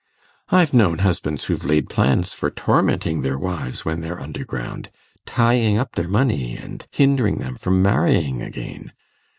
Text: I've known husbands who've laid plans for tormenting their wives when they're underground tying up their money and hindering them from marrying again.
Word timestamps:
I've 0.49 0.73
known 0.73 0.97
husbands 1.05 1.43
who've 1.43 1.63
laid 1.63 1.87
plans 1.87 2.33
for 2.33 2.49
tormenting 2.49 3.21
their 3.21 3.37
wives 3.37 3.85
when 3.85 4.01
they're 4.01 4.19
underground 4.19 4.89
tying 5.27 5.77
up 5.77 5.93
their 5.93 6.07
money 6.09 6.57
and 6.57 6.87
hindering 6.89 7.37
them 7.37 7.55
from 7.55 7.83
marrying 7.83 8.41
again. 8.41 8.93